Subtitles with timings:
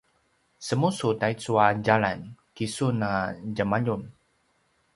[0.67, 2.19] semusu taicu a djalan
[2.55, 3.13] kisun a
[3.55, 4.01] djemaljun